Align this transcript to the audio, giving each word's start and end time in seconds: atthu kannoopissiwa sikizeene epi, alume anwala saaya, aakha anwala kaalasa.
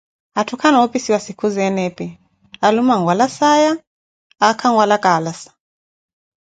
atthu 0.39 0.55
kannoopissiwa 0.61 1.19
sikizeene 1.25 1.81
epi, 1.89 2.07
alume 2.65 2.93
anwala 2.95 3.25
saaya, 3.37 3.71
aakha 4.45 4.65
anwala 4.69 4.95
kaalasa. 5.03 5.49